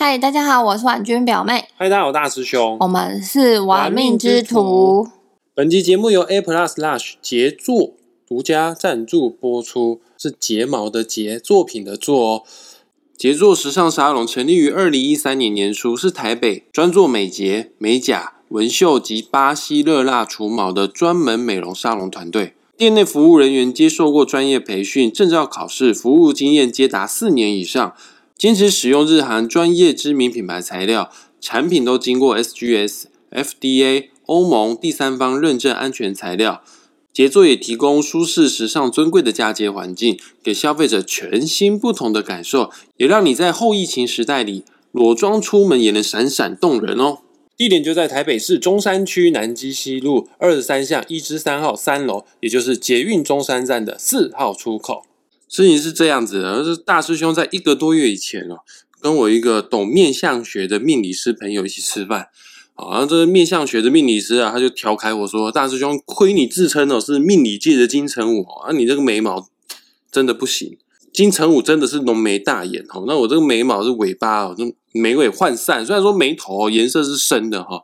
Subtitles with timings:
[0.00, 2.76] 嗨，大家好，我是婉君表妹，嗨，大家好，我大师兄。
[2.78, 5.08] 我们是玩命之徒。
[5.56, 7.94] 本期节目由 A Plus Lush 杰作
[8.24, 12.42] 独家赞助播出，是睫毛的睫，作品的作哦。
[13.16, 22.54] 杰作时尚沙龙成立于二零一三年年初，是台北专做美睫、美甲、纹绣及巴西热蜡除毛的专门美容沙龙团队。
[22.76, 27.92] 店内服务人员接受过专业培训、证照考试，服务经验皆达四年以上。
[28.38, 31.10] 坚持使用日韩专业知名品牌材料，
[31.40, 36.62] 产品都经过 SGS、FDA、欧盟第三方认证安全材料。
[37.12, 44.62] 杰作也提供舒适、时尚、尊贵的嫁接环境，给消费者全新不同的感受，也让你在后疫情时代里
[44.92, 47.18] 裸妆出门也能闪闪动人哦。
[47.56, 55.02] 地点就在台北市中山区南基西路二十三巷一之三号三楼，也就是捷运中山站的四号出口。
[55.48, 58.58] 事情是这样子的，是大师兄在一个多月以前哦，
[59.00, 62.28] 跟我一个懂面相学的命理师朋友一起吃饭。
[62.74, 69.48] 啊，这个面相学的命理师啊，他就调侃我说：“大师兄，亏你自称哦是命理界的金城武啊，你这个眉毛
[70.12, 70.78] 真的不行。
[71.12, 75.84] 金城武真的是浓眉大眼哈，那我这个眉毛是尾巴哦，这眉尾涣散。
[75.84, 77.82] 虽然说眉头颜色是深的哈，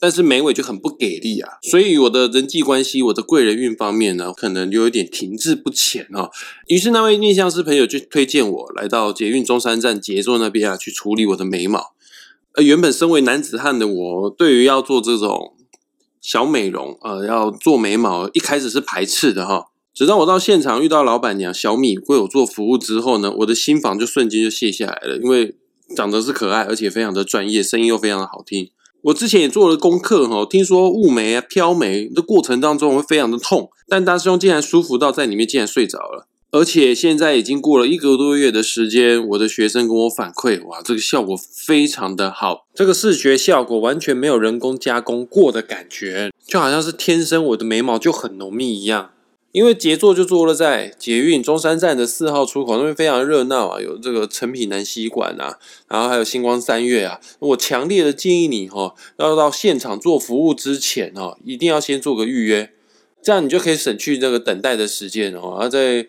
[0.00, 1.54] 但是眉尾就很不给力啊。
[1.62, 6.30] 所以我的人际关系，我的贵人运方面呢，可能就有点停滞不前哈。
[6.66, 11.94] 于是那位逆向师朋友就推荐我来到捷运中山站杰座那边啊，去处理我的眉毛。
[12.52, 15.54] 呃，原本身为男子汉的我，对于要做这种
[16.22, 19.66] 小美容，呃，要做眉毛，一开始是排斥的哈。
[19.92, 25.56] 直到我到现场遇到老板娘小米为我做服务之后呢，我的心房就瞬间就卸下来了，因为
[25.94, 28.70] 长得是可爱，而且非常的专业，声音又非常的好听。
[29.06, 36.26] 我之前也做了功课哈，听说雾眉啊、飘眉的过程当中会非常的痛，但大师兄竟然舒服到在里面竟然睡着了。
[36.50, 49.10] 而且现在已经过了一个多月的时间，我的学生跟我反馈，哇，这个效果非常的好，这个视觉效果完全没有人工加工过的感觉，就好像是天生我的眉毛就很浓密一样。
[49.56, 55.58] 因为杰作就坐落在捷运中山站的四号出口那边，非常热闹啊，有这个成品南西馆啊，
[55.88, 57.18] 然后还有星光三月啊。
[57.38, 62.70] 我强烈的建议你哈，要到现场做服务之前哦，一定要先做个预约，
[63.22, 66.06] 这样你就可以省去这个等待的时间哦，然后在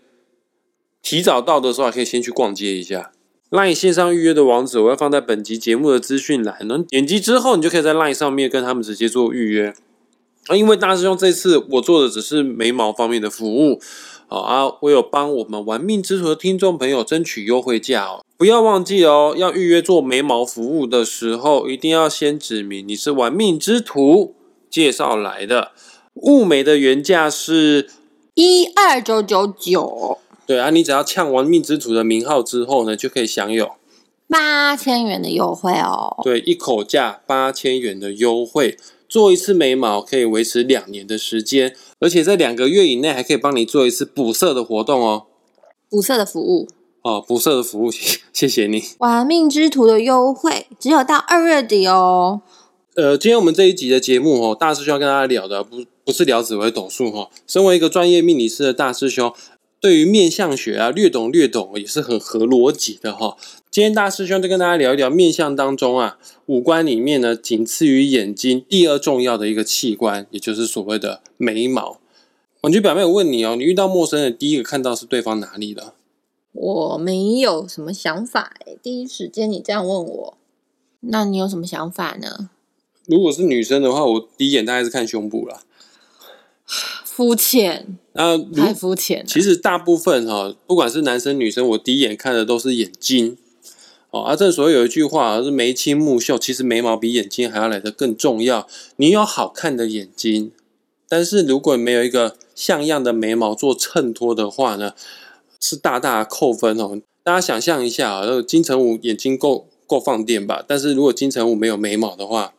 [1.01, 3.13] 提早到的时候，还可以先去逛街一下。
[3.49, 9.73] Line 线上预约的网址我要放在本集节目的资讯栏，能点击之后，你就可以在 Line 上面跟他们直接做预约。
[10.47, 13.79] 啊，因为大师兄这次我做的只是眉毛方面的服务，
[14.27, 18.23] 好啊，我有帮我们玩命之徒的听众朋友争取优惠价哦。
[18.37, 24.35] 不要忘记哦，要预约做眉毛服务的时候，一定要先指明你是玩命之徒
[24.69, 25.71] 介绍来的。
[26.15, 27.89] 物美的原价是
[28.35, 33.71] 一二九九九，对啊，你只要呛玩命之徒的名号之后呢，就可以享有
[34.29, 36.17] 八千元的优惠哦。
[36.23, 38.77] 对一口价八千元的优惠。
[39.09, 45.27] 做一次眉毛可以维持两年的时间，而且在两个月以内还可以帮你做一次补色的活动哦。
[45.89, 46.67] 补色的服务
[47.03, 47.91] 哦，补色的服务，
[48.33, 48.83] 谢谢你。
[48.99, 52.41] 玩命之徒的优惠只有到二月底哦。
[52.95, 57.29] 呃，今天我们这一集的节目哦，大师兄要跟大家聊的不不是聊紫微斗数哈。
[57.45, 59.31] 身为一个专业命理师的大师兄，
[59.79, 63.37] 对于面相学啊略懂略懂，也是很合逻辑的哈。
[63.69, 66.17] 今天大师兄就跟大家聊一聊面相当中啊，
[66.47, 71.99] 五官里面呢，仅次于眼睛第二重要的一个器官，也就是所谓的眉毛。
[72.61, 75.93] 婉君表妹，我问你哦，你遇到陌生人，第一个看到是对方哪里的？
[76.53, 80.37] 我没有什么想法诶，第一时间你这样问我，
[81.01, 82.49] 那你有什么想法呢？
[83.05, 85.61] 如果是女生的话，我第一眼大概是看胸部啦。
[87.17, 89.25] 肤浅，啊太肤浅。
[89.25, 93.35] 其实大部分哈，不管是男生女生，我第一眼看的都是眼睛。
[94.11, 98.67] 哦，啊，正所谓有一句话是眉清目秀，其实眉毛比眼睛还要来得更重要。
[98.97, 100.51] 你有好看的眼睛，
[101.09, 104.93] 但是如果没有一个像样的眉毛做衬托的话呢，
[105.59, 107.01] 是大大扣分哦。
[107.23, 110.63] 大家想象一下啊，那个金城武眼睛够够放电吧？
[110.67, 112.53] 但是如果金城武没有眉毛的话，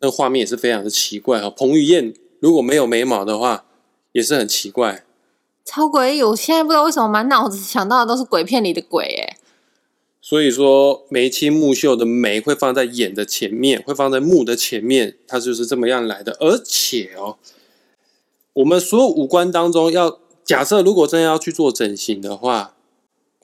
[0.00, 1.50] 那画面也是非常的奇怪哦。
[1.50, 3.64] 彭于晏如果没有眉毛的话，
[4.10, 5.04] 也是很奇怪，
[5.64, 6.24] 超诡异！
[6.24, 9.36] 我现在不知道为什么满脑子想到的都是鬼片里的鬼诶。
[10.20, 16.36] 所以说，眉清目秀的眉会放在眼的前面，会放在目的前面，它就是这么样来的。
[16.40, 17.38] 而且哦，
[18.54, 22.74] 我们所有五官当中，要假设如果真的要去做整形的话，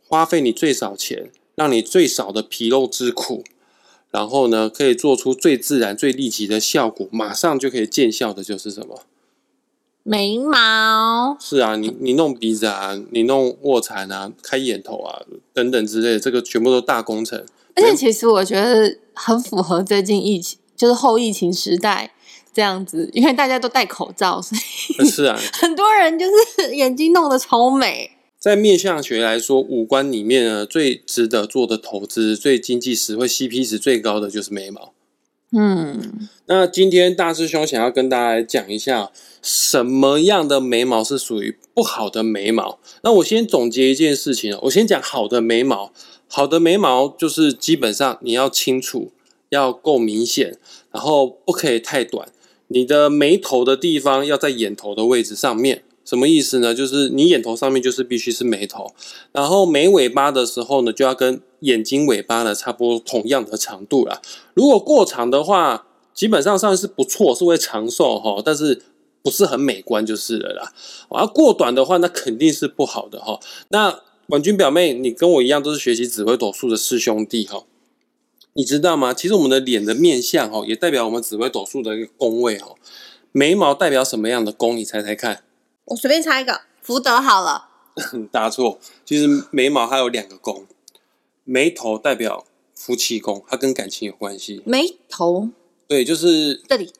[0.08, 3.44] 花费你最少钱，让你最少的皮肉之苦，
[4.10, 9.02] 然后呢，可以做出最自然、最立即的效果，马上就可以见效的，就是什么？
[10.02, 15.20] 眉毛是啊，你你弄鼻子啊，你弄卧蚕啊，开眼头啊，
[15.52, 17.44] 等等之类的，这个全部都大工程。
[17.74, 22.12] 而且其实我觉得很符合最近疫情，就是后疫情时代
[22.54, 24.56] 这样子，因为大家都戴口罩，所
[25.04, 26.24] 以是啊， 很多人就
[26.56, 28.12] 是眼睛弄得超美。
[28.38, 34.92] 在面相学来说，五官里面呢最值得做的投资、最经济实惠、CP 值最高的就是眉毛。
[35.50, 39.10] 嗯，那今天大师兄想要跟大家来讲一下，
[39.42, 42.78] 什么样的眉毛是属于不好的眉毛。
[43.02, 45.92] 那我先总结一件事情我先讲好的眉毛。
[46.28, 49.10] 好的眉毛就是基本上你要清楚，
[49.48, 50.58] 要够明显，
[50.92, 52.28] 然后不可以太短。
[52.68, 55.82] 你的眉头的地方要在眼头的位置上面。
[56.08, 56.74] 什么意思呢？
[56.74, 58.94] 就是你眼头上面就是必须是眉头，
[59.30, 64.22] 然后眉尾巴的时候呢，就要跟眼睛尾巴呢差不多同样的长度啦。
[64.54, 68.80] 如果过长的话，基本上算是不错，是会长寿哈，但是
[69.22, 70.72] 不是很美观就是了啦。
[71.10, 73.38] 而过短的话，那肯定是不好的哈。
[73.68, 77.64] 那婉君表妹，你跟我一样都是学习紫微斗数的师兄弟哈，
[78.54, 79.12] 你知道吗？
[79.12, 82.74] 其实我们的脸的面相哈，也代表我们紫微斗数的一个宫位哈。
[83.32, 84.74] 眉毛代表什么样的宫？
[84.74, 85.42] 你猜猜看。
[85.88, 87.68] 我随便猜一个，福德好了。
[88.30, 90.66] 答错，其实眉毛它有两个宫，
[91.44, 92.44] 眉头代表
[92.74, 94.62] 夫妻宫，它跟感情有关系。
[94.66, 95.48] 眉头，
[95.86, 96.92] 对，就是这里，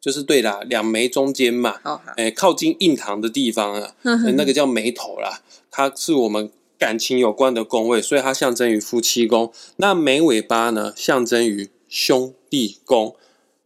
[0.00, 1.76] 就是对啦，两眉中间嘛，
[2.16, 9.52] 哎，靠近印堂的地方啊，那个叫眉头啦，它是我们感情有关的宫位，所以它象征于夫妻宫。
[9.76, 13.14] 那眉尾巴呢，象征于兄弟宫。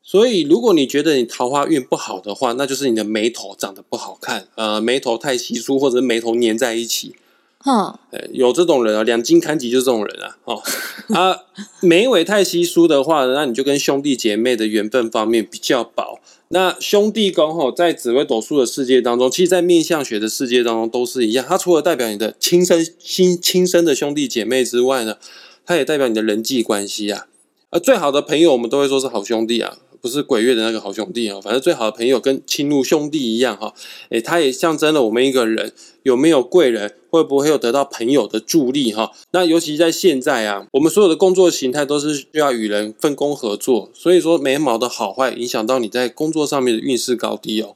[0.07, 7.17] 所以，如果你觉得你桃花运不好的话，那就是你的眉头长得不好看，呃，眉头太稀疏，或者眉头粘在一起。
[7.61, 7.99] 哼，
[8.31, 10.37] 有这种人啊，两斤看吉就是这种人啊。
[10.45, 10.63] 哦，
[11.17, 11.41] 啊，
[11.81, 16.21] 眉尾太稀疏的话，那你就跟兄弟姐妹的缘分方面比较薄。
[16.49, 21.47] 那兄弟宫哈，在紫微斗数的世界当中，其实，在面相学的世界当中都是一样。
[21.49, 25.17] 它除了代表你的亲生亲亲生的兄弟姐妹之外呢，
[25.65, 27.27] 它也代表你的人际关系啊。
[27.71, 29.79] 而最好的朋友，我们都会说是好兄弟啊。
[30.05, 33.73] 不是鬼月的那个好兄弟啊，反正最好的朋友跟亲如兄弟一样哈。
[34.11, 35.73] 诶，他也象征了我们一个人
[36.03, 39.13] 有没有贵人，会不会有得到朋友的助力哈。
[39.31, 47.75] 那尤其在现在啊，我们所有的工作形态都是需要与人分工合作，所以说眉毛的好坏影响到你在工作上面的运势高低哦。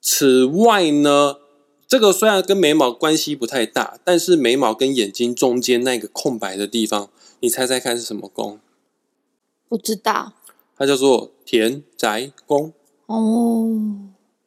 [0.00, 1.36] 此外呢，
[1.86, 8.58] 这个虽然跟眉毛关系不太大，但是眉毛跟眼睛中间那个空白的地方，你猜猜看是什么宫？
[9.68, 10.32] 不知道。
[10.76, 12.72] 它叫做田宅宫
[13.06, 13.70] 哦，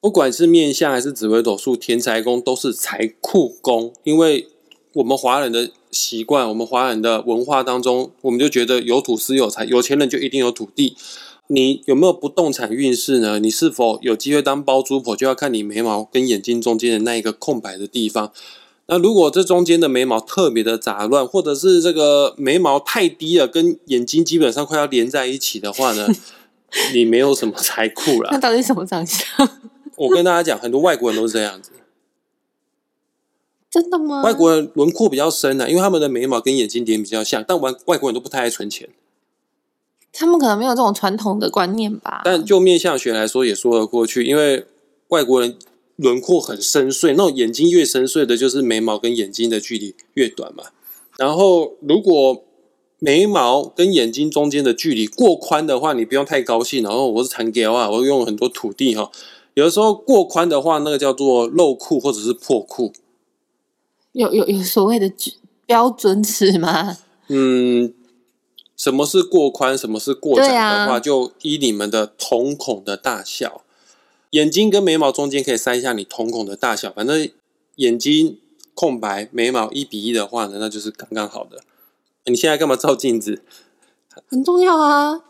[0.02, 3.94] 不管是面相还是紫微斗数，田宅宫都是财库宫。
[4.04, 4.48] 因为
[4.94, 10.96] 我们华人的习惯，我们华人的文化当中，我们就觉得有土司有财，有钱人就一定有土地。
[11.50, 13.40] 你有没有不动产运势呢？
[13.40, 18.34] 你是否有机会当包租婆，就要看你眉毛跟眼睛中间的那一个空白的地方。
[18.90, 26.08] 那如果这中间的眉毛特别的杂乱，或者是这个眉毛太低了，跟眼睛基本上快要连在一起的话呢，
[26.96, 28.30] 你没有什么财库了。
[28.32, 29.28] 那到底什么长相？
[29.98, 31.72] 我跟大家讲，很多外国人都是这样子。
[33.70, 34.22] 真的吗？
[34.22, 38.88] 外国人轮廓比较深啊，因为他们的眉毛跟眼睛点比较像，但外外国人都不太爱存钱。
[40.14, 42.22] 他们可能没有这种传统的观念吧。
[42.24, 44.66] 但就面相学来说，也说得过去，因为
[45.10, 45.58] 外国人。
[45.98, 50.64] 轮廓很深邃，那种眼睛越深邃的，就是眉毛跟眼睛的距离越短嘛。
[51.18, 52.44] 然后，如果
[53.00, 56.84] 眉毛跟眼睛中间的距离过宽的话，你不用太高兴。
[56.84, 59.12] 然后我是残雕啊，我用了很多土地哈。
[59.56, 62.94] 有的时候过宽的话，那个叫做漏库或者是破库。
[64.14, 65.12] 有有有所谓的
[65.66, 66.98] 标准尺吗？
[67.28, 67.94] 嗯，
[68.76, 73.64] 什么是过宽，什么是过窄的话，就依你们的瞳孔的大小。
[74.32, 77.30] 眼睛跟眉毛中间可以塞一下你瞳孔的大小，反正
[77.76, 78.40] 眼睛
[78.74, 81.62] 空白，眉毛一比一的话呢，那就是刚刚好的。
[82.26, 83.42] 你现在干嘛照镜子？
[84.28, 85.22] 很重要啊！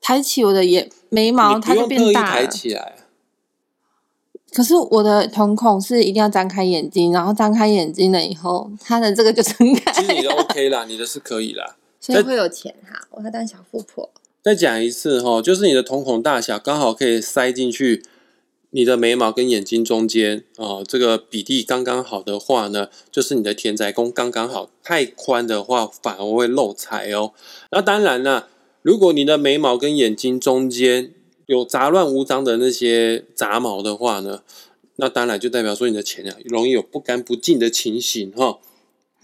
[0.00, 2.96] 抬起我的眼眉毛，它就变大抬起来。
[4.52, 9.92] 可是我的瞳孔是一定要张开眼睛，然后张开眼睛了以后，它的这个就撑开。
[9.92, 13.08] 其实你的 OK 啦，你的是可以啦，所以会有钱哈。
[13.12, 14.10] 我要当小富婆。
[14.42, 18.02] 再讲一次哈，就是你的瞳孔大小刚好可以塞进去
[18.70, 24.68] 你的眉毛跟眼睛中间啊，这个比例刚刚好的话呢，就是你的田宅宫刚刚好。
[24.82, 27.32] 太宽的话反而会漏财哦。
[27.70, 28.48] 那当然啦，
[28.82, 31.12] 如果你的眉毛跟眼睛中间
[31.46, 34.42] 有杂乱无章的那些杂毛的话呢，
[34.96, 38.58] 那当然就代表说你的钱啊容易有不干不净的情形哈。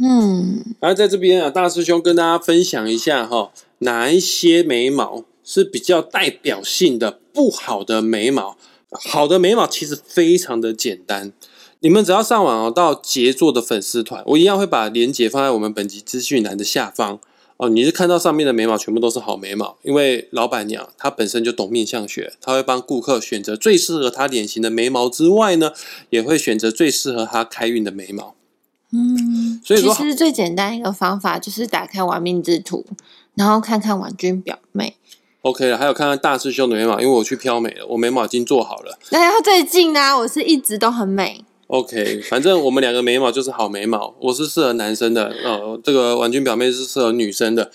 [0.00, 3.50] 嗯，而在这边啊，大师兄跟大家分享一下哈。
[3.80, 8.56] 哪一些眉毛是比较代表性的不好的眉毛？
[8.90, 11.32] 好的眉毛其实非常的简单，
[11.80, 17.20] 你们只要上网到杰作的粉丝团，我一样会把链接放在我们本集资讯栏的下方
[17.58, 25.72] 哦，你是看到上面的眉毛全部都是好眉毛，因为老板娘她本身就懂面相学，她会帮顾客选择最适合她脸型的眉毛之外呢，
[26.10, 28.34] 也会选择最适合她开运的眉毛。
[28.90, 32.86] 嗯，所以说其实最简单一个方法就是打开玩命之图，
[33.38, 34.96] 然后看看婉君表妹。
[35.42, 38.98] OK 了，还有看看大师兄的眉毛，因为我去漂眉了，我眉毛已经做好了。
[39.10, 41.44] 那要最近呢、我是一直都很美。
[41.68, 47.70] OK，反正我们两个眉毛就是好眉毛，我是适合男生的，呃，这个婉君表妹是适合女生的。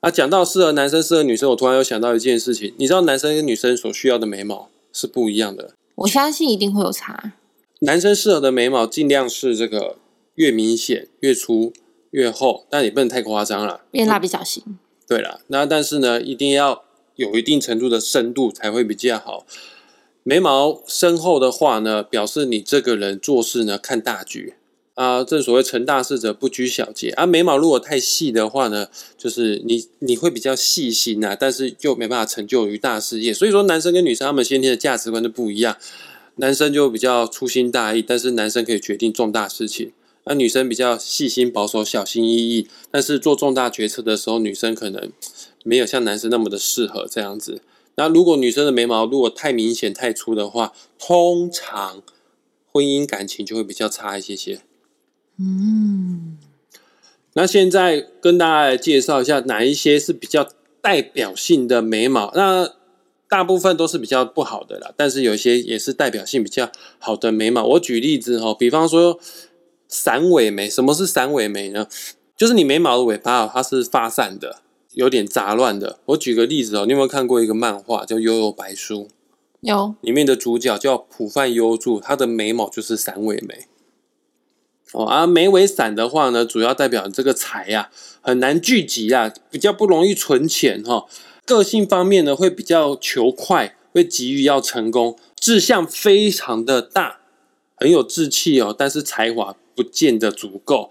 [0.00, 5.74] 啊，讲到适合男生、适合女生，我突然又想到一件事情，你知道男生跟女生所需要的眉毛是不一样的。
[5.96, 7.34] 我相信一定会有差。
[7.80, 9.96] 男生适合的眉毛尽量是这个
[10.36, 11.72] 越明显、越粗、
[12.12, 13.82] 越厚，但也不能太夸张了。
[13.90, 14.62] 变蜡笔小新，
[15.12, 16.84] 对了，那但是呢，一定要
[17.16, 19.46] 有一定程度的深度才会比较好。
[20.22, 24.54] 眉毛深厚的话呢，表示你这个人做事呢看大局
[24.94, 27.26] 啊，正所谓成大事者不拘小节啊。
[27.26, 28.88] 眉毛如果太细的话呢，
[29.18, 33.34] 就是你你会比较细心啊，但是又没办法成就于大事业。
[33.34, 35.76] 所以说，男生跟女生他们先天的价值观就不一样，
[36.36, 39.92] 男生就比较粗心大意，但是男生可以决定重大事情。
[40.24, 45.10] 那女生比较细心保守、小心翼翼，但是做重大决策的时候，女生可能
[45.64, 47.60] 没有像男生那么的适合这样子。
[47.96, 52.02] 那如果女生的眉毛如果太明显、太粗的话，通常
[52.70, 54.60] 婚姻感情就会比较差一些些。
[55.38, 56.38] 嗯，
[57.34, 60.48] 那现在跟大家来介绍一下哪一些是比较
[60.80, 62.32] 代表性的眉毛。
[62.34, 62.72] 那
[63.28, 67.64] 大部分都是比较不好的啦，但是有一些也是代表性比较好的眉毛。
[67.64, 69.18] 我举例子哦，比方说
[69.92, 70.70] 散尾眉。
[70.70, 71.86] 什么是散尾眉呢？
[72.34, 74.62] 就是你眉毛的尾巴哦，它是发散的，
[74.94, 75.98] 有点杂乱的。
[76.06, 79.02] 我举个例子哦，你有没有看过一个漫画叫《悠悠白书》？
[79.60, 83.66] 有里面的主角叫浦饭优助，他的眉毛就是散尾眉。
[84.92, 91.06] 哦，而、眉尾散的话呢，主要代表这个财呀、很难聚集啊，比较不容易存钱哈、
[91.46, 97.20] 个性方面呢，会比较求快，会急于要成功，志向非常的大，
[97.76, 100.90] 很有志气哦，但是才华不见得足够，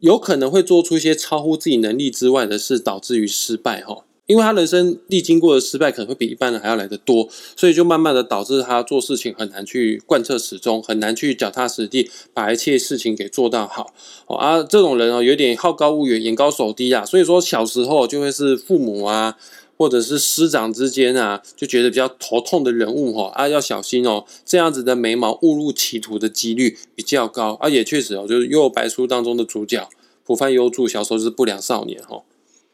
[0.00, 13.92] 有可能会做出一些超乎自己能力之外的事，导致于失败哈、因为他人生历经过的失败可能会比一般人还要来得多，所以就慢慢的导致他做事情很难去贯彻始终，很难去脚踏实地把一切事情给做到好。
[14.26, 19.36] 哦啊，这种人哦，有点好高骛远、眼高手低啊，所以说小时候就会是父母啊。
[19.80, 29.88] 或者是师长之间啊，就觉得比较头痛的人物哈、啊，要小心哦，这样子的眉毛误入歧途的几率比较高啊，也确实哦，就是《幽游白书》当中的主角
[30.26, 32.22] 浦饭优助，小时候是不良少年哈、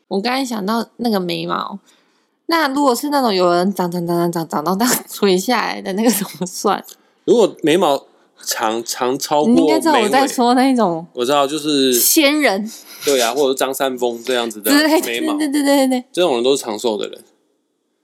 [0.09, 1.79] 我刚才想到那个眉毛，
[2.47, 6.85] 那如果是那种有人长长长长长长到垂下来的那个怎么算？
[7.25, 8.05] 如果眉毛
[8.47, 12.71] 长长超过你应该知道我在说那种我知道就是仙人
[13.05, 14.71] 对啊，或者是张三丰这样子的
[15.05, 16.05] 眉毛，对对对对对。
[16.13, 17.25] 这种人都是长寿的人。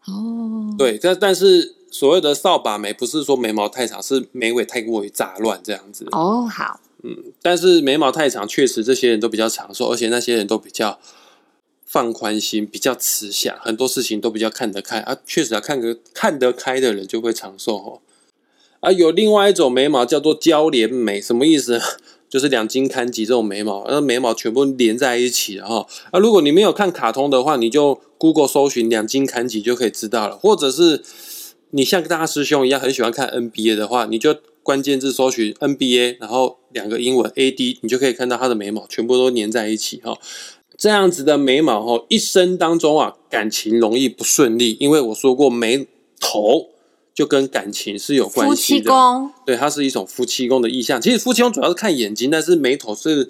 [0.06, 6.06] 哦，对，但但是所谓的扫把眉，不是说眉毛太长，是眉尾太过于杂乱这样子。
[6.10, 10.98] 哦，好，嗯但是眉毛太长，确实这些人都比较长寿，而且那些人都比较
[11.86, 15.16] 放宽心，比较慈祥，很多事情都比较看得开啊。
[15.24, 18.00] 确实啊，看个看得开的人就会长寿哦。
[18.82, 21.80] 啊，有另外一种眉毛叫做交连眉，什么意思？
[22.28, 25.86] 就是两筋看齐这种眉毛，那眉毛全部连在一起了哈。
[26.10, 31.00] 啊，如果你没有看卡通的话，你就 Google 搜寻两筋看齐就可以知道了，或者是
[31.70, 34.34] 你像大师兄一样很喜欢看 NBA 的话，你就
[34.64, 40.18] 关键字搜寻 NBA，然后两个英文 AD，你就可以看到他的眉毛全部都粘在一起哈。
[40.76, 45.86] 这样子的眉毛哈，一生当中啊，感情容易不顺利，因为我说过眉
[46.18, 46.70] 头
[47.14, 48.90] 就跟感情是有关夫妻系的。
[48.90, 51.00] 宫对，它是一种夫妻宫的意象。
[51.00, 53.28] 其实夫妻宫主要是看眼睛，但是眉头是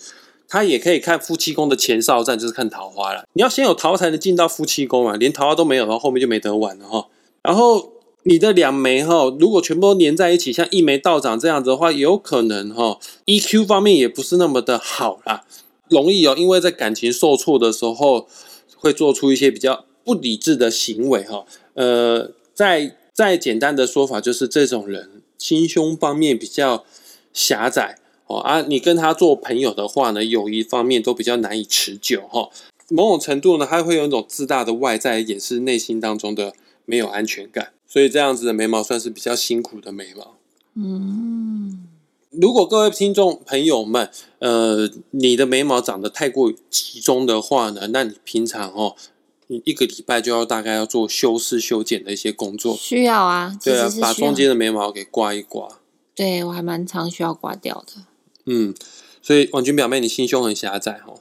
[0.48, 3.24] 它也可以看夫妻宫的前哨站，就是看桃花了。
[3.32, 7.08] 你要先有桃花才能进到夫妻宫嘛，连桃花都没有，然后后面就没得玩了哈。
[7.42, 7.92] 然后
[8.24, 15.44] 你的两眉哈，如果全部都粘在一起，像一眉道长这样子的话，有可能哈 EQ 方面也不是那么的好啦，
[15.88, 18.28] 容易哦，因为在感情受挫的时候，
[18.76, 21.44] 会做出一些比较不理智的行为哈。
[21.74, 26.84] 呃，在再简单的说法就是这种人心胸方面比较
[27.32, 32.48] 狭窄哦啊，你跟他做朋友的话呢，友谊方面都比较难以持久哈、
[32.88, 36.54] 某种程度呢，他会有一种自大的外在掩饰内心当中的
[36.86, 40.36] 没有安全感，所以这样子的眉毛算是比较辛苦的眉毛。
[40.74, 41.86] 嗯，
[42.30, 48.96] 如果各位听众朋友们，呃，你的眉毛长得太过集中的话呢，那你平常哦，
[49.52, 52.74] 你一个礼拜就要大概要做修饰修剪的一些工作。
[52.74, 55.68] 需要啊，其对啊把中间的眉毛给刮一刮。
[56.14, 58.04] 对我还蛮常需要刮掉的。
[58.46, 58.74] 嗯，
[59.20, 61.20] 所以婉君表妹，你心胸很狭窄哦。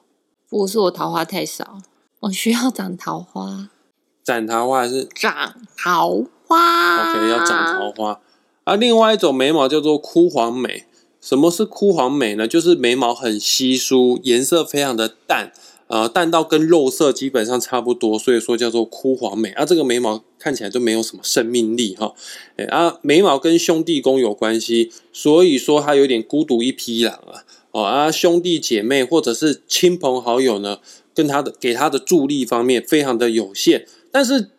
[0.50, 1.82] 不是我桃花太少，
[2.22, 3.70] 我需要长桃花，
[4.24, 7.12] 斩桃花还是长桃花。
[7.12, 8.22] OK 要长桃花？
[8.64, 10.86] 啊，另外一种眉毛叫做枯黄眉。
[11.20, 12.48] 什么是枯黄眉呢？
[12.48, 15.52] 就是眉毛很稀疏，颜色非常的淡，
[15.92, 19.50] 呃，淡到跟肉色基本上差不多，所以说叫做枯黄眉。
[19.50, 22.16] 啊，这个眉毛看起来就没有什么生命力哈。
[22.56, 27.44] 哎啊，眉毛跟兄弟宫有关系，所以说它有点孤独一匹狼啊。
[27.72, 30.80] 哦啊，兄弟姐妹或者是亲朋好友呢，
[31.14, 34.50] 跟他的给他的助力方面非常的有限，但是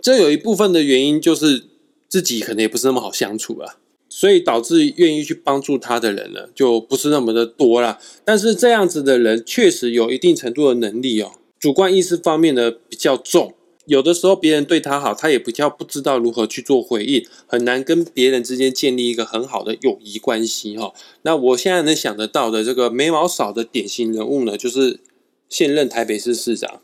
[0.00, 1.64] 这有一部分的原因就是
[2.08, 3.74] 自己可能也不是那么好相处啊，
[4.20, 7.98] 所以导致愿意去帮助他的人呢，就不是那么的多啦。
[8.22, 13.54] 但是这样子的人确实有一定程度的能力哦，主观意识方面呢比较重，
[13.86, 25.00] 有的时候别人对他好，他也比较不知道如何去做回应，很难跟别人之间建立一个很好的友谊关系哈、那我现在能想得到的这个眉毛少的典型人物呢，就是
[25.48, 26.82] 现任台北市市长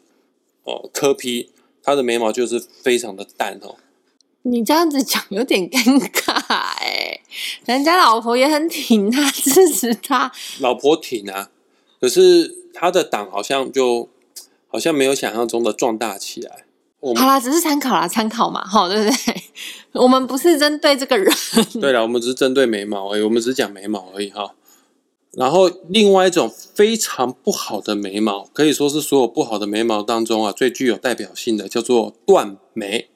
[0.65, 1.51] 哦柯批，
[1.83, 3.77] 他的眉毛就是非常的淡哦。
[4.49, 6.33] 你这样子讲有点尴尬
[6.79, 7.21] 哎、
[7.65, 11.51] 人家老婆也很挺他，支持他，老婆挺啊，
[12.01, 14.09] 可是他的党好像就
[14.69, 16.65] 好像没有想象中的壮大起来。
[17.01, 19.43] 好啦，只是参考啦，参考嘛，哈，对不对？
[20.01, 21.33] 我们不是针对这个人，
[21.81, 24.55] 对了，我们只是针对眉毛而已，我们只是讲眉毛而已哈。
[25.33, 33.09] 然后另外一种非常不好的眉毛，可以说是所有不好的眉毛当中啊最具有代表性的，叫做断眉，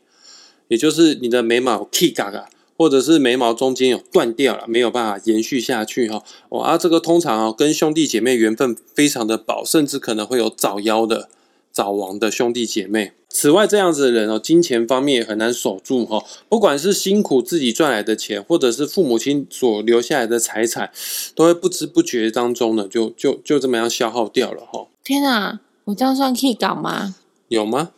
[0.70, 2.48] 也就是你的眉毛 k 嘎嘎，
[2.78, 6.22] 或者是眉毛中间有断掉了，没有办法延续下去哈。
[6.48, 11.28] 哦啊，这个通常啊跟兄弟姐妹缘分非常的薄，甚至可能会有早夭的、
[11.72, 13.12] 早亡的兄弟姐妹。
[13.28, 20.90] 此外，这样子的人哦，金钱方面也很难守住哈、不管是辛苦自己赚来的钱，或者是父母亲所留下来的财产，
[21.34, 27.14] 都会不知不觉当中呢，就就就这么样消耗掉了哈、天啊，我这样算 key 港吗？
[27.48, 27.90] 有吗？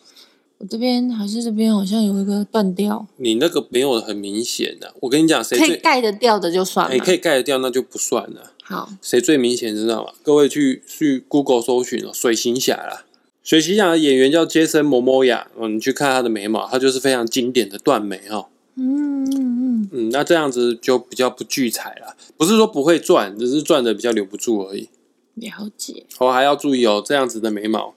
[0.62, 7.04] 我这边还是这边好像有一个断掉，你那个没有很明显的、我跟你讲，谁可以最盖得掉的就算哎、了。
[7.04, 8.52] 可以盖得掉，那就不算了。
[8.62, 10.12] 好，谁最明显知道吗？
[10.22, 13.04] 各位去去 Google 搜寻哦，水行侠啦。
[13.42, 18.46] 水行侠的演员叫杰森·摩摩亚，嗯，你去看他的眉毛，他就是非常经典的断眉哈、
[18.76, 24.88] 嗯嗯嗯，嗯，那这样子就比较不聚财了，不是说不会赚，只是赚的比较留不住而已。
[25.34, 26.06] 了解。
[26.20, 27.94] 我还要注意哦，这样子的眉毛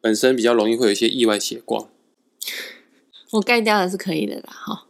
[0.00, 1.86] 本身比较容易会有一些意外血光。
[3.32, 4.86] 我盖掉的是可以的啦，哈。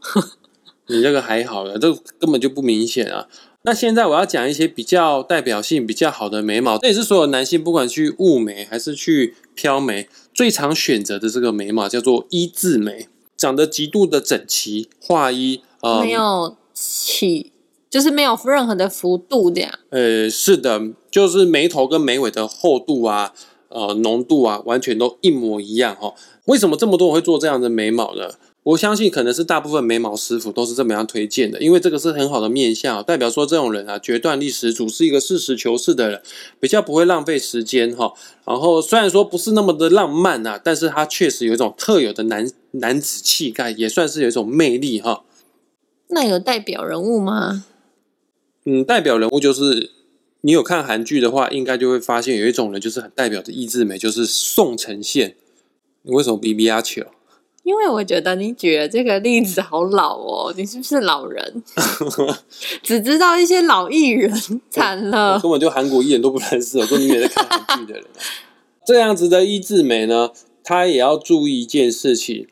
[0.90, 3.28] 你这个还好了，这根本就不明显啊。
[3.62, 17.52] 那现在我要讲一些比较代表性比较好的眉毛，这也是所有男性不管去雾眉还是去飘眉最常选择的这个眉毛，叫做一字眉，长得极度的整齐划一，呃，没有起，
[17.90, 19.70] 就是没有任何的幅度这样。
[19.90, 23.34] 呃，是的，就是眉头跟眉尾的厚度啊，
[23.68, 26.14] 呃，浓度啊，完全都一模一样哈、哦。
[26.46, 28.31] 为什么这么多人会做这样的眉毛呢？
[28.64, 36.20] 我相信可能是大部分眉毛师傅都是这么样推荐的，因为这个是很好的面相，代表说这种人啊，决断力十足，是一个实事求是的人，
[36.61, 38.12] 比较不会浪费时间哈、
[38.44, 45.24] 然后虽然说不是那么的浪漫啊，但是他确实有一种特有的男男子气概，也算是有一种魅力哈、
[46.09, 47.64] 那有代表人物吗？
[48.66, 49.90] 嗯，代表人物就是
[50.42, 55.35] 你有看韩剧的话，应该就会发现有一种人就是很代表的意志美，就是宋承宪。
[56.03, 57.03] 你为什么比比阿球？
[57.64, 61.62] 因为我觉得你举的这个例子好老哦，你是不是老人？
[62.83, 64.33] 只知道一些老艺人，
[64.70, 65.40] 惨我了。
[65.40, 68.16] 根本就韩国艺人都不认识，我说你也在看韩剧的人、啊。
[68.87, 70.31] 这样子的意志美呢，
[70.64, 72.46] 他也要注意一件事情，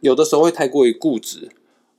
[0.00, 1.50] 有的时候会太过于固执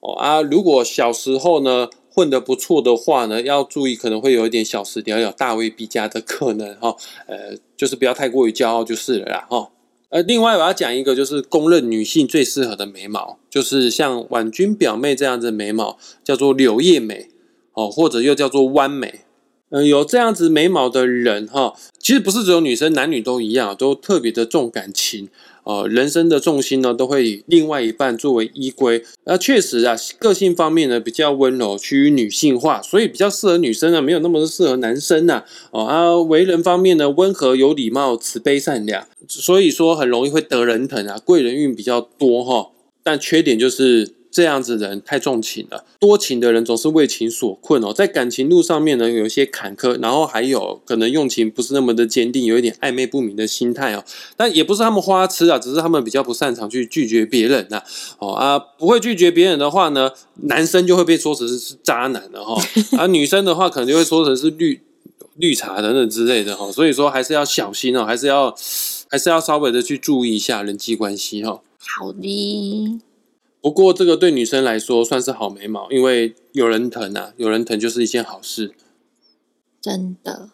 [0.02, 0.42] 哦啊。
[0.42, 6.96] 如果小时候呢混得不错的话呢，要注意可能会有一点小时聊聊大未必加的可能哈、
[7.28, 9.70] 呃，就是不要太过于骄傲就是了啦哈。
[10.10, 17.30] 呃，另外我要讲一个，就是公认女性最适合的眉毛，就是像婉君表妹这样子的眉毛，叫做柳叶眉
[17.74, 19.22] 哦，或者又叫做弯眉。
[19.70, 25.30] 嗯、有这样子眉毛的人哈，其实不是只有女生，男女都一样，都特别的重感情。
[25.68, 29.04] 呃，人生的重心呢，都会以另外一半作为依归。
[29.26, 42.72] 那确实啊，个性方面呢比较温柔，趋于女性化，所以比较适合女生啊，没有那么适合男生呐、哦啊，为人方面呢，温和有礼貌、慈悲善良，所以说很容易会得人疼啊，贵人运比较多哈、
[43.04, 54.04] 但缺点就是这样子的人太重情了，多情的人总是为情所困哦，在感情路上面呢有一些坎坷，然后还有可能用情不是那么的坚定，有一点暧昧不明的心态哦。
[54.36, 57.82] 但也不是他们花痴啊，只是他们比较不擅长去拒绝别人呐、
[58.20, 60.12] 哦啊，不会拒绝别人的话呢，
[60.44, 62.62] 男生就会被说成是渣男了哈、
[63.00, 64.80] 而， 女生的话可能就会说成是绿
[65.38, 68.56] 绿茶等等之类的哈，所以说还是要小心哦，还是要
[69.10, 71.60] 还是要稍微的去注意一下人际关系哈。
[71.80, 73.00] 好的，
[73.62, 78.74] 不过这个对女生来说算是好眉毛，因为有人疼啊，有人疼就是一件好事。
[79.82, 80.50] 真的。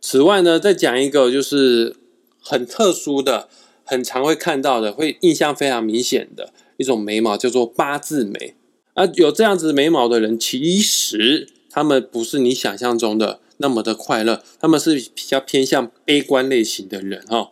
[0.00, 1.96] 此外呢，再讲一个就是
[2.40, 3.48] 很特殊的、
[3.84, 8.54] 很常会看到的、会印象非常明显的一种眉毛，叫做八字眉。
[8.94, 17.50] 啊，有这样子眉毛的人，其实他们不是你想象中的那么的快乐，他们是比较偏向悲观类型的人哈。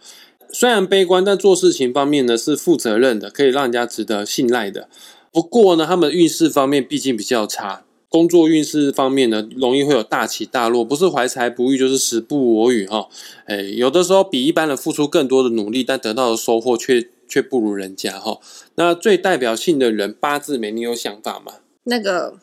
[0.59, 4.88] 虽然悲观，但做事情方面呢是负责任的，可以让人家值得信赖的。
[5.31, 7.85] 不过呢，他们运势方面毕竟比较差。
[8.09, 13.07] 工作运势方面呢，容易会有大起大落，不是怀才不遇，就是时不我与哈。
[13.45, 18.40] 哎，有的时候比一般人付出更多的努力，但得到的收获却却不如人家哈。
[18.77, 21.57] 那最代表性的人八字眉，你有想法吗？
[21.85, 22.38] 那个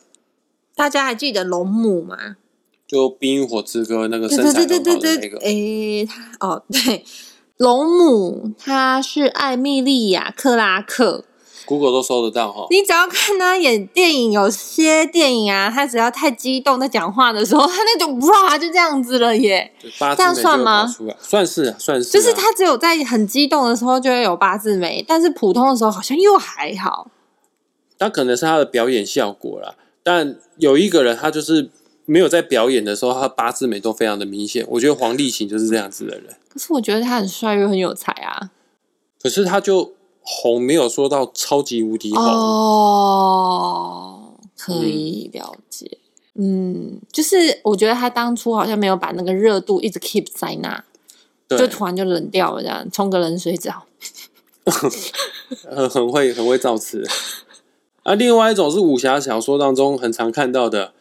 [0.76, 2.36] 大家还记得龙母吗？
[2.86, 5.38] 就《冰与火之歌》那个身材很好的那个。
[5.38, 7.04] 哎，他哦，对，
[7.56, 11.24] 龙母她是艾米莉亚克拉克。
[11.66, 20.86] Google 都搜得到哈，你只要看他演电影，有些电影啊，他只要太激动在讲话的时候，他那种哇就这样子了耶，这样算吗？
[21.18, 27.10] 算是算是，就是他只有在很激动的时候就会有八字眉，但是普通的时候好像又还好。
[27.98, 31.70] 那可能是他的表演效果啦，但有一个人他就是
[32.04, 34.66] 没有在表演的时候，他八字眉都非常的明显。
[34.68, 38.52] 我觉得黄立行就是这样子的人，可是我觉得他很帅又很有才啊，
[39.20, 39.92] 可是他就。
[40.26, 43.52] 红没有说到超级无敌红哦，
[44.56, 45.98] 可以了解。
[46.32, 50.82] 嗯，就是我觉得他当初好像没有把那个热度一直 keep 在那，
[51.50, 53.84] 就突然就冷掉了，这样冲个冷水澡，
[54.64, 57.06] 很 很会很会造词。
[58.02, 60.94] 啊，另外一种是武侠小说当中很常看到的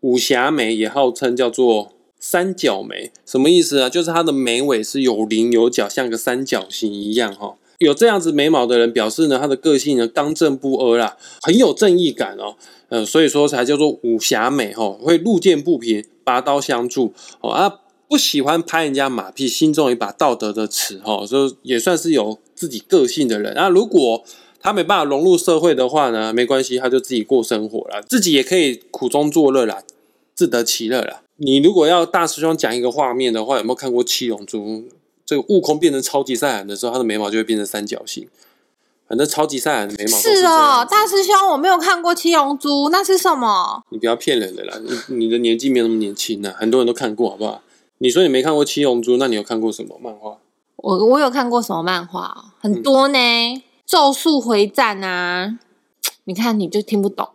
[0.00, 3.88] 武侠美，也号称叫做三角眉，什么意思啊？
[3.88, 7.56] 就是它的眉尾是有棱有角，像个三角形一样哈。
[7.78, 12.56] 有这样子眉毛的人，表示呢，他的个性呢刚正不阿啦，很有正义感哦，
[12.88, 17.72] 呃，所以说才叫做武侠美哈，会路见不平拔刀相助哦啊，
[18.08, 23.68] 不喜欢拍人家马屁，心中有一把道德的尺哈，就也算是有自己个性的人那。
[23.68, 24.24] 如果
[24.60, 29.84] 他没办法融入社会的话呢，没关系，他就自己过生活了，自己也可以苦中作乐啦，
[30.34, 31.22] 自得其乐啦。
[31.38, 34.58] 你如果要大师兄讲一个画面的话，有没有看过《七龙珠》？
[35.24, 38.28] 这个悟空变成超级赛亚人的时候，他的眉毛就会变成三角形。
[39.08, 43.82] 反正超级赛亚人的眉毛是哦，大师兄，我没有看过七龙珠，那是什么？
[43.90, 47.62] 你不要骗人的啦，你你的年纪没有那么年轻呢，很多人都看过，好不好？
[47.98, 50.38] 你说你没看过七龙珠，那你有看过什么漫画？
[50.76, 52.52] 我我有看过什么漫画？
[52.60, 53.18] 很多呢，
[53.86, 55.58] 《咒术回战》啊，
[56.24, 57.28] 你看你就听不懂。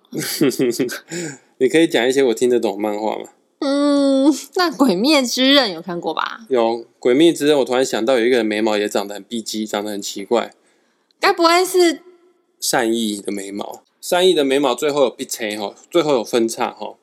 [1.59, 3.25] 你可以讲一些我听得懂漫画吗？
[3.65, 6.45] 嗯， 那《鬼灭之刃》有看过吧？
[6.49, 10.53] 有《鬼灭之刃》，我突然想到有一个人眉毛也长得很逼急，长得很奇怪，
[11.19, 12.01] 该不会是
[12.59, 13.81] 善意的眉毛？
[14.01, 16.95] 善意的眉毛最后有必切哈，最后有分叉哈。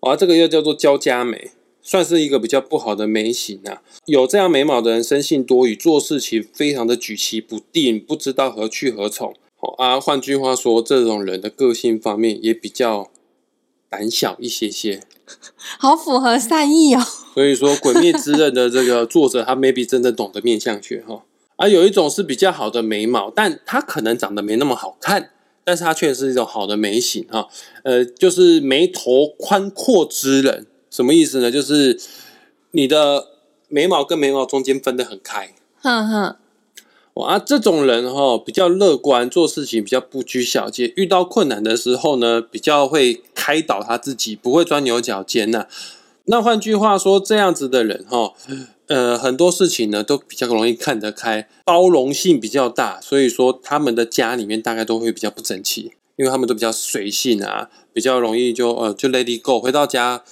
[0.00, 1.50] 啊，这个又叫做交加眉，
[1.82, 3.82] 算是一个比较不好的眉形啊。
[4.06, 9.34] 有这样眉毛的人，生性多疑，做事情非常的举棋不定，不知道何去何从。
[9.56, 13.10] 好啊，换句话说，这种人的个性方面也比较
[13.94, 15.00] 胆小一些些。
[15.78, 17.00] 好符合善意哦。
[17.34, 21.22] 所以说，《鬼灭之刃》的这个作者，他 maybe 真的懂得面相学哈。
[21.56, 25.30] 啊，有一种是比较好的眉毛，但他可能长得没那么好看，
[25.64, 27.48] 但是他却是一种好的眉形哈。
[27.84, 31.50] 呃，就是眉头宽阔之人，什么意思呢？
[31.50, 31.98] 就是
[32.72, 33.28] 你的
[33.68, 35.54] 眉毛跟眉毛中间分得很开。
[35.80, 36.36] 哼哼。
[37.14, 45.68] 哇，这种人哈比较乐观，做事情比较不拘小节，遇到困难的时候呢，比较会开导他自己，不会钻牛角尖呐。
[46.24, 48.32] 那换句话说，这样子的人哈，
[48.88, 60.24] 呃，很多事情呢都比较容易看得开，包容性比较大，所以说他们的家里面大概都会比较不整齐，因为他们都比较随性啊，比较容易就呃就 let it go，回到家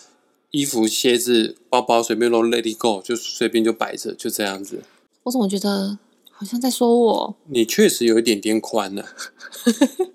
[0.50, 4.82] 衣服、鞋子、包包随便都 let it go，就随便就摆着，就这样子。
[5.22, 5.98] 我怎么觉得？
[6.42, 9.04] 好像在说我，你确实有一点点宽呢。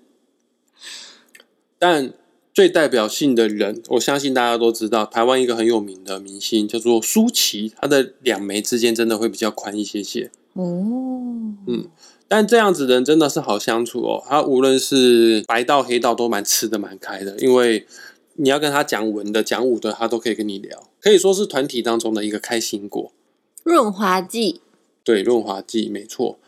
[1.80, 2.12] 但
[2.52, 10.30] 最代表性的人，我相信大家都知道，台湾一个很有名的明星叫做舒淇，她的两眉之间真的会比较宽一些些。
[10.52, 10.66] 哦，
[11.66, 11.88] 嗯，
[12.28, 14.22] 但这样子的人真的是好相处哦。
[14.28, 17.86] 他无论是白道黑道都蛮吃的蛮开的，因为
[18.34, 23.10] 你要跟他讲文的、讲武的，他都可以跟你聊，可以说是团体当中的一个开心果。
[23.64, 24.60] 润滑剂。
[25.08, 26.38] 对，润滑剂没错。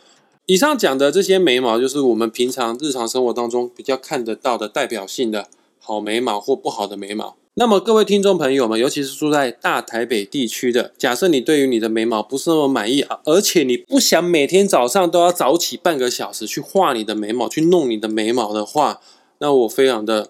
[0.45, 7.39] 以上讲的这些眉毛，就是我们平常日常生活当中比较看得到的代表性的好眉毛或不好的眉毛。
[7.55, 19.01] 那么各位听众朋友们，尤其是住在大台北地区的，假设你对于你的眉毛不是那么满意啊，而且你不想每天早上都要早起半个小时去画你的眉毛，去弄你的眉毛的话，
[19.39, 20.29] 那我非常的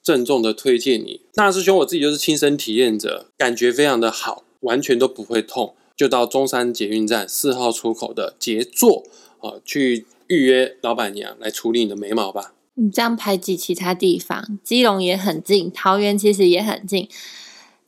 [0.00, 9.04] 郑重的推荐你，大师兄我自己就是亲身体验者，感觉非常的好，完全都不会痛，就到中山捷运站四号出口的杰作
[9.40, 12.52] 啊，去预约老板娘来处理你的眉毛吧。
[12.74, 17.08] 你这样排挤其他地方，基隆也很近，桃园其实也很近。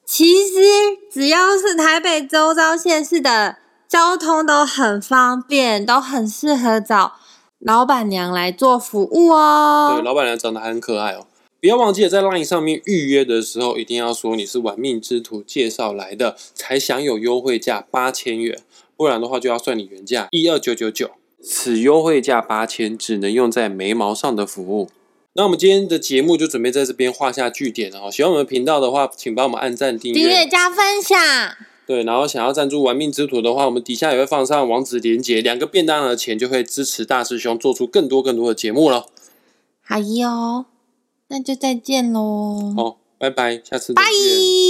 [0.07, 0.55] 其实
[1.13, 7.17] 只要是台北周遭县市的交通都很方便，都很适合找
[7.59, 9.93] 老板娘来做服务哦。
[9.97, 11.27] 对，老板娘长得还很可爱哦。
[11.61, 18.61] 不要忘记了，在 LINE 上面预约的时候，一定要说你是玩命之徒介绍来的，才享有优惠价八千元，
[18.97, 21.11] 不然的话就要算你原价一二九九九。
[21.41, 24.89] 此优惠价八千，只能用在眉毛上的服务。
[25.35, 28.11] 那我们今天的节目就准备在这边画下句点了哈。
[28.11, 31.17] 喜欢我们频道的话，请帮我们按赞、订阅、加分享。
[31.87, 39.07] 对，然后想要赞助玩命之徒的话，我们底下也会放上网址连接，两个便当的钱就会支持大师兄做出更多更多的节目了。
[39.85, 40.67] 好哟，
[41.29, 42.75] 那就再见喽。
[42.77, 44.68] 好，拜拜，下次再见。